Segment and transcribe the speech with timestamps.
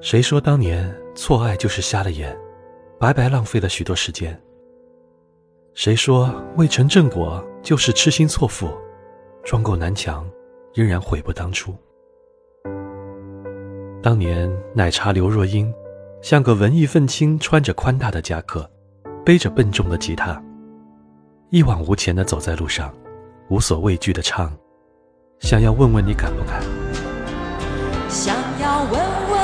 [0.00, 2.36] 谁说当年错爱就是瞎了眼，
[3.00, 4.38] 白白浪费了许多时间？
[5.74, 8.70] 谁说未成正果就是痴心错付，
[9.42, 10.24] 撞过南墙，
[10.72, 11.74] 仍然悔不当初？
[14.00, 15.72] 当年奶茶刘若英，
[16.22, 18.70] 像个文艺愤青，穿着宽大的夹克，
[19.24, 20.40] 背着笨重的吉他，
[21.50, 22.94] 一往无前的走在路上，
[23.50, 24.56] 无所畏惧的唱，
[25.40, 26.62] 想要问问你敢不敢？
[28.08, 29.37] 想要问问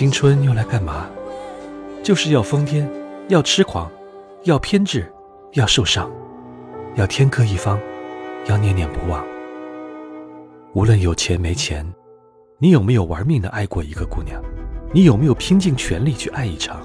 [0.00, 1.10] 青春用来干嘛？
[2.02, 2.88] 就是要疯癫，
[3.28, 3.92] 要痴狂，
[4.44, 5.04] 要偏执，
[5.52, 6.10] 要受伤，
[6.94, 7.78] 要天各一方，
[8.46, 9.22] 要念念不忘。
[10.72, 11.86] 无论有钱没钱，
[12.56, 14.42] 你有没有玩命的爱过一个姑娘？
[14.90, 16.80] 你有没有拼尽全力去爱一场？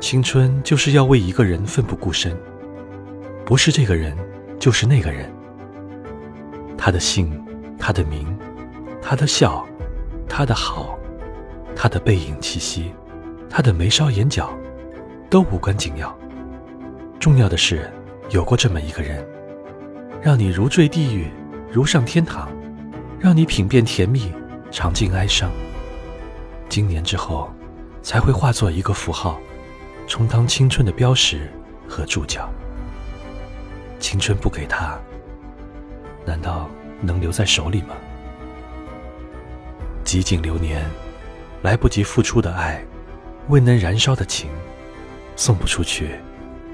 [0.00, 2.36] 青春就是要为一个人奋不顾身，
[3.42, 4.14] 不是这个人，
[4.58, 5.32] 就是那个人。
[6.76, 7.42] 他的姓，
[7.78, 8.38] 他的名，
[9.00, 9.66] 他的笑，
[10.36, 10.98] 他的好，
[11.76, 12.92] 他的背影气息，
[13.48, 14.52] 他的眉梢眼角，
[15.30, 16.12] 都无关紧要。
[17.20, 17.88] 重要的是，
[18.30, 19.24] 有过这么一个人，
[20.20, 21.30] 让你如坠地狱，
[21.70, 22.50] 如上天堂，
[23.16, 24.32] 让你品遍甜蜜，
[24.72, 25.48] 尝尽哀伤。
[26.68, 27.48] 经年之后，
[28.02, 29.38] 才会化作一个符号。
[30.08, 31.48] 充当青春的标识
[31.88, 32.50] 和注脚。
[34.00, 34.98] 青春不给他，
[36.26, 36.68] 难道
[37.00, 37.94] 能留在手里吗？
[40.04, 40.84] 几经流年，
[41.62, 42.84] 来不及付出的爱，
[43.48, 44.50] 未能燃烧的情，
[45.34, 46.10] 送不出去，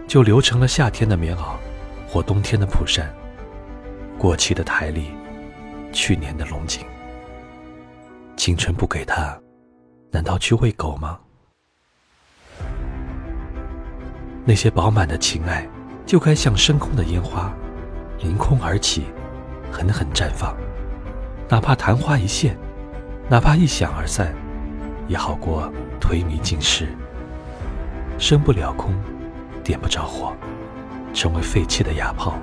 [0.07, 1.55] 就留成了夏天的棉袄，
[2.09, 3.15] 或冬天的蒲扇，
[4.19, 5.07] 过期的台历，
[5.93, 6.85] 去年的龙井。
[8.37, 9.39] 青春不给他，
[10.11, 11.19] 难道去喂狗吗？
[14.45, 15.69] 那些饱满的情爱，
[16.05, 17.55] 就该像升空的烟花，
[18.19, 19.05] 凌空而起，
[19.71, 20.57] 狠狠绽放。
[21.49, 22.57] 哪怕昙花一现，
[23.31, 24.35] 哪怕一响而散，
[25.07, 26.89] 也好过颓靡尽失。
[28.19, 28.93] 升不了空，
[29.63, 30.33] 点不着火，
[31.15, 32.35] 成为废弃的哑炮，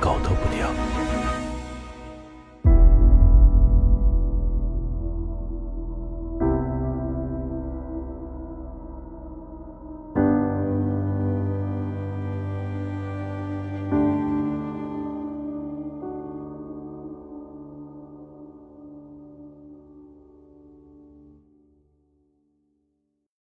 [0.00, 0.66] 狗都不掉。